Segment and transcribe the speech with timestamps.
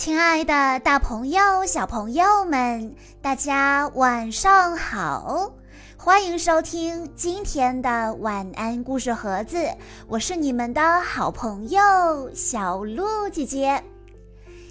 [0.00, 5.52] 亲爱的，大朋友、小朋友们，大家晚上好！
[5.96, 9.58] 欢迎收听今天的晚安故事盒子，
[10.06, 11.80] 我是你们的好朋友
[12.32, 13.82] 小鹿姐姐。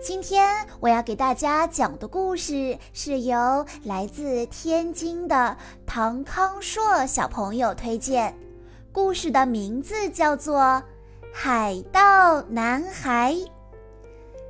[0.00, 8.32] 今天我要给大家讲的故事是由来自天津的唐康硕小朋友推荐，
[8.92, 10.60] 故事的名字叫做
[11.32, 13.32] 《海盗男孩》。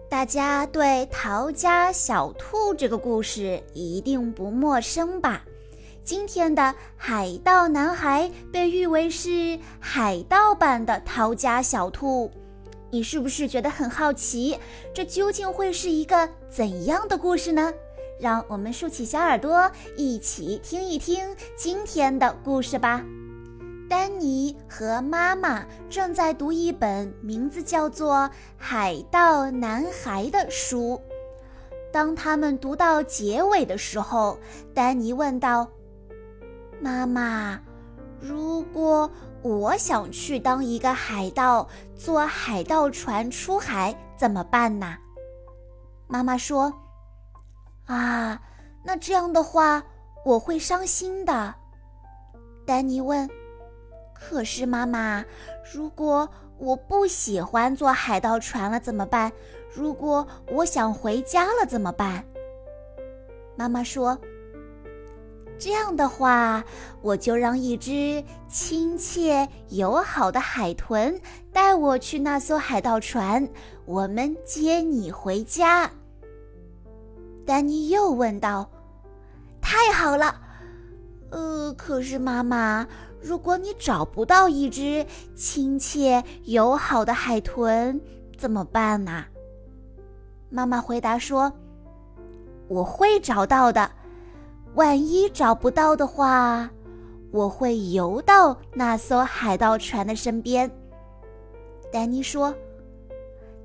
[0.08, 5.44] 大家对逃家小兔这个故事一定不陌生吧？
[6.02, 12.30] 今天的海盗男孩被誉为是海盗版的逃家小兔，
[12.90, 14.58] 你是不是觉得很好奇？
[14.94, 17.70] 这究竟会是一个怎样的故事呢？
[18.18, 23.04] 让我们竖起小耳朵，一起听一听今天的故事吧。
[23.88, 28.16] 丹尼和妈妈正在读一本名字叫做
[28.58, 31.00] 《海盗男孩》的书。
[31.90, 34.38] 当他们读到结尾的时候，
[34.74, 35.66] 丹尼问道
[36.82, 37.58] ：“妈妈，
[38.20, 44.98] 如果我想去当一个海盗，坐海盗船出海，怎么办呢？”
[46.06, 46.70] 妈妈说
[47.86, 48.38] ：“啊，
[48.84, 49.82] 那这样的话，
[50.26, 51.54] 我会伤心的。”
[52.66, 53.26] 丹尼问。
[54.20, 55.24] 可是，妈妈，
[55.72, 59.32] 如果我不喜欢坐海盗船了怎么办？
[59.72, 62.24] 如果我想回家了怎么办？
[63.56, 64.18] 妈妈说
[65.56, 66.64] ：“这样的话，
[67.00, 71.20] 我就让一只亲切友好的海豚
[71.52, 73.48] 带我去那艘海盗船，
[73.84, 75.90] 我们接你回家。”
[77.46, 78.68] 丹尼又问道
[79.62, 80.40] ：“太好了，
[81.30, 82.86] 呃，可是妈妈。”
[83.20, 88.00] 如果你找不到一只亲切友好的海豚，
[88.36, 89.24] 怎么办呢？
[90.48, 91.52] 妈妈回答说
[92.68, 93.90] ：“我会找到的。
[94.74, 96.70] 万一找不到的话，
[97.32, 100.70] 我会游到那艘海盗船的身边。”
[101.92, 102.54] 丹尼说：“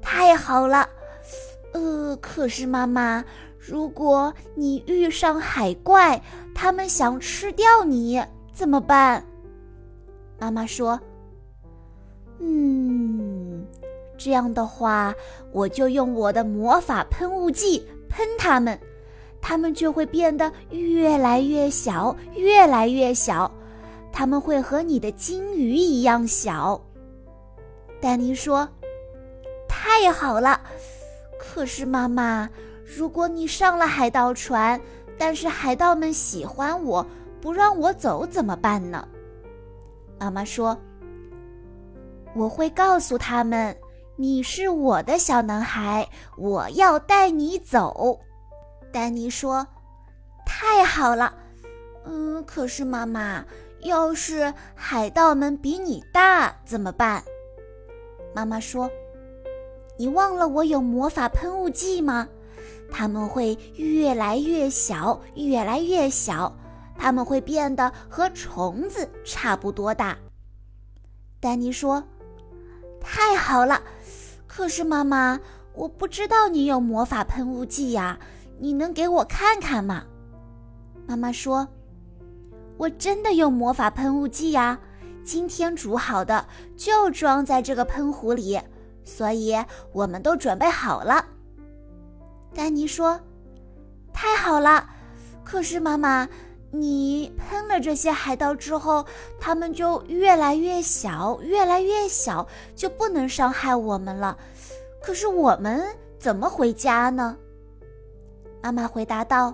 [0.02, 0.90] 太好了。
[1.74, 3.24] 呃，可是妈妈，
[3.58, 6.22] 如果你遇上海怪，
[6.56, 8.22] 他们想吃掉你，
[8.52, 9.24] 怎么办？”
[10.44, 11.00] 妈妈说
[12.40, 13.66] ：“嗯，
[14.18, 15.16] 这样的话，
[15.54, 18.78] 我就用我的魔法喷雾剂喷它们，
[19.40, 23.50] 它们就会变得越来越小，越来越小，
[24.12, 26.82] 它们会和你的金鱼一样小。”
[28.02, 28.68] 丹尼说
[29.70, 30.60] ：“太好了！
[31.40, 32.50] 可是妈妈，
[32.84, 34.82] 如果你上了海盗船，
[35.18, 37.06] 但是海盗们喜欢我，
[37.40, 39.08] 不让我走，怎么办呢？”
[40.20, 40.78] 妈妈说
[42.36, 43.76] ：“我会告诉他们，
[44.16, 46.08] 你是我的小男孩，
[46.38, 48.20] 我要带你走。”
[48.94, 49.68] 丹尼说
[50.46, 51.34] ：“太好了，
[52.06, 53.44] 嗯，可是妈妈，
[53.82, 57.24] 要是海盗们比你大怎么办？”
[58.34, 58.90] 妈妈说
[59.98, 62.30] ：“你忘了我有魔法喷雾剂吗？
[62.92, 66.56] 他们会越来越小，越来越小。”
[67.04, 70.18] 他们会变得和虫子差不多大。
[71.42, 72.02] 丹尼说
[73.04, 73.82] ：“太好了，
[74.48, 75.38] 可是妈妈，
[75.74, 78.18] 我不知道你有魔法喷雾剂呀，
[78.58, 80.06] 你能给我看看吗？”
[81.06, 81.68] 妈妈说
[82.80, 84.80] ：“我真的有魔法喷雾剂呀，
[85.26, 86.48] 今天煮好的，
[86.78, 88.58] 就装在这个喷壶里，
[89.04, 89.54] 所以
[89.92, 91.26] 我们都准备好了。”
[92.56, 93.20] 丹尼说
[94.14, 94.88] ：“太好了，
[95.44, 96.30] 可是妈妈。”
[96.76, 99.06] 你喷了这些海盗之后，
[99.40, 104.36] 他们就越来越小，越来越小，就不能伤害我们了。
[105.00, 105.84] 可是我们
[106.18, 107.38] 怎么回家呢？
[108.64, 109.54] 妈妈回答道：“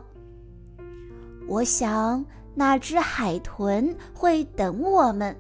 [1.45, 2.25] 我想
[2.55, 5.35] 那只海豚会等我们。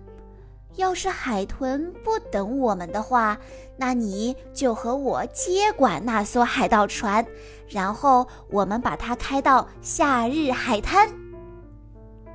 [0.75, 3.37] 要是海豚不等我们的话，
[3.77, 7.25] 那你就和我接管那艘海盗船，
[7.69, 11.09] 然后我们把它开到夏日海滩。”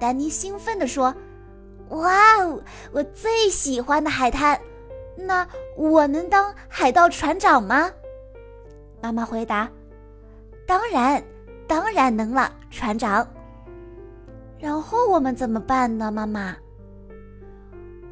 [0.05, 1.15] 丹尼兴奋地说
[1.89, 2.63] ：“哇哦，
[2.93, 4.61] 我最喜欢的海滩！
[5.17, 5.49] 那
[5.79, 7.91] 我能当海盗船长吗？”
[9.01, 9.67] 妈妈回答
[10.69, 11.25] ：“当然，
[11.67, 13.27] 当然能了，船长。”
[14.61, 16.55] 然后我们怎么办呢，妈妈？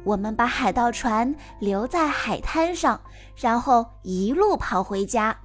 [0.03, 2.99] 我们把海盗船留在海滩上，
[3.35, 5.37] 然后一路跑回家。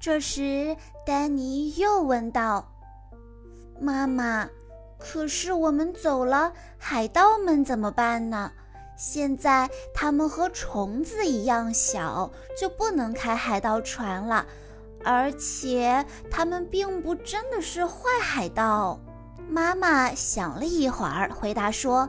[0.00, 0.74] 这时，
[1.04, 2.66] 丹尼又问道
[3.78, 4.48] ：“妈妈。”
[4.98, 8.50] 可是我们走了，海盗们怎么办呢？
[8.96, 14.46] 现在他们和虫子一样小，就不能开海盗船了。
[15.04, 18.98] 而且他们并不真的是坏海盗。
[19.48, 22.08] 妈妈想了一会儿，回答说：“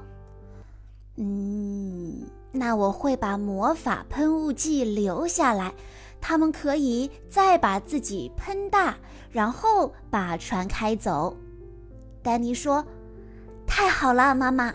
[1.18, 5.74] 嗯，那我会把魔法喷雾剂留下来，
[6.19, 8.95] 他们可以再把自己喷大，
[9.30, 11.38] 然后把船开走。”
[12.27, 12.85] 丹尼说
[13.65, 14.74] ：“太好了，妈妈。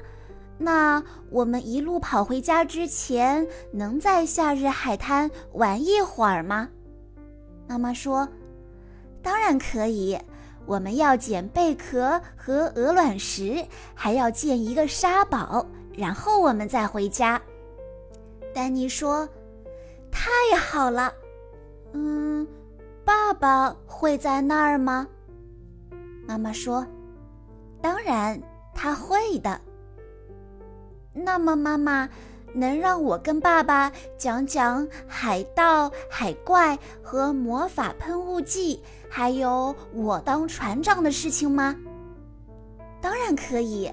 [0.56, 6.70] 那我们一路跑回家之前，能在夏日海滩玩一会儿吗？”
[7.68, 8.26] 妈妈说
[9.20, 10.18] ：“当然可以。”
[10.64, 13.62] 我们要捡贝壳和鹅卵石，
[13.92, 17.38] 还要建一个沙堡，然后我们再回家。
[18.54, 19.28] 丹尼说
[20.10, 21.12] ：“太好了。”
[21.92, 22.48] 嗯，
[23.04, 25.06] 爸爸会在那儿吗？
[26.26, 26.86] 妈妈说
[27.82, 28.40] ：“当然，
[28.72, 29.60] 他会的。”
[31.12, 32.08] 那么，妈妈。
[32.54, 41.74] 能让我跟爸爸讲讲海盗、海怪和魔法喷雾剂，还有我当船长的事情吗？
[43.00, 43.90] 当然可以。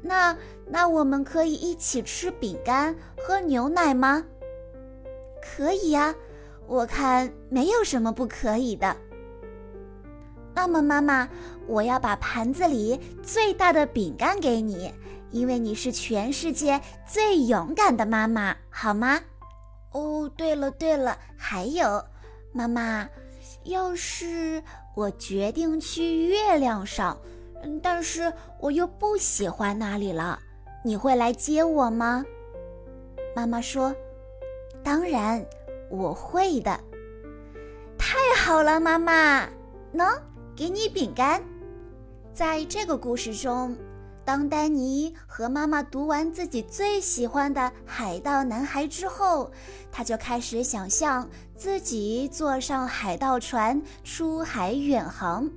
[0.00, 0.34] 那
[0.64, 4.24] 那我们可以一起吃饼干、喝牛奶吗？
[5.42, 6.14] 可以呀，
[6.66, 8.96] 我看没有什么不可以的。
[10.58, 11.28] 那么，妈妈，
[11.68, 14.92] 我要把盘子里最大的饼干给你。
[15.30, 19.20] 因为你是全世界最勇敢的妈妈，好吗？
[19.92, 22.04] 哦，对了对了，还有，
[22.52, 23.08] 妈妈，
[23.62, 24.60] 要是
[24.96, 27.16] 我决定去月亮上，
[27.80, 30.40] 但是我又不喜欢那里了，
[30.82, 32.24] 你会来接我吗？
[33.36, 33.94] 妈妈说
[34.82, 35.46] ：“当然，
[35.88, 36.80] 我会的。”
[37.96, 39.46] 太好了，妈妈，
[39.94, 40.18] 喏，
[40.58, 41.40] 给你饼干。
[42.34, 43.76] 在这个故事中。
[44.24, 49.50] 当丹尼和妈妈读完自己最喜欢的《海盗男孩》之后，
[49.90, 51.26] 他就开始想象
[51.56, 55.48] 自己坐上海盗船出海远航。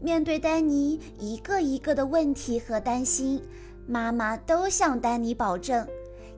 [0.00, 3.42] 面对丹尼一个一个的问题和担心，
[3.84, 5.84] 妈妈都向丹尼保证，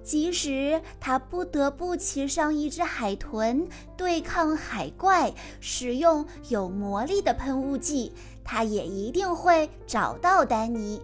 [0.02, 8.12] 即使他不得不骑上一只海豚对抗海怪，使用有魔力的喷雾剂，
[8.42, 11.00] 他也一定会找到丹尼。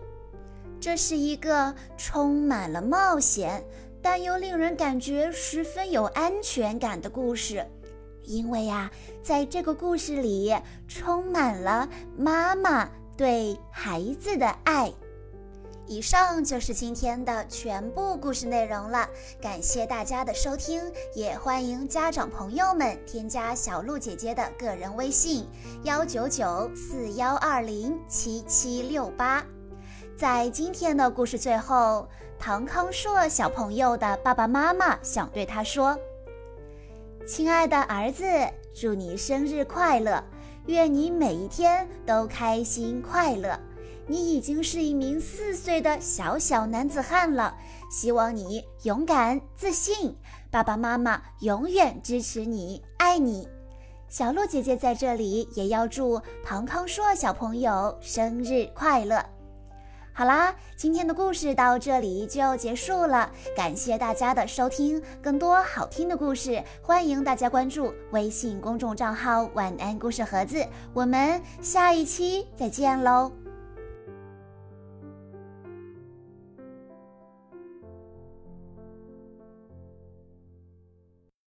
[0.81, 3.64] 这是一个充满了冒险，
[4.02, 7.66] 但又令人感觉十分有安全感的故事，
[8.25, 8.90] 因为呀，
[9.22, 10.54] 在这个故事里
[10.88, 14.93] 充满了妈妈对孩子的爱。
[15.88, 19.09] 以上就是今天的全部故事内容了，
[19.41, 20.83] 感谢大家的收听，
[21.15, 25.47] 也欢迎家长朋友们添加小鹿姐姐的个人微信：
[25.85, 29.44] 幺九九四幺二零七七六八。
[30.17, 35.97] 在今天的故事最后，唐康硕小朋友的爸爸妈妈想对他说
[37.29, 38.25] ：“亲爱的儿子，
[38.75, 40.25] 祝你生日快乐！
[40.67, 43.56] 愿你每一天都开心快乐。
[44.06, 47.56] 你已经是一名四岁的小小男子汉了，
[47.91, 50.17] 希望你勇敢自信。
[50.50, 53.49] 爸爸妈妈永远支持你，爱你。”
[54.08, 59.25] 小鹿姐姐在这里也要祝唐康硕小朋友生日快乐。
[60.12, 65.03] 好啦，今天的故事到这里就要结束了，感谢大家的收听。
[65.20, 70.65] 更多好听的故事，欢迎大家关注微信公众账号“晚安故事盒子”。
[70.94, 73.45] 我们下一期再见喽！